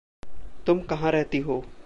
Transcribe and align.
तुम 0.65 0.79
कहाँ 0.79 1.11
रहती 1.11 1.37
हो? 1.37 1.63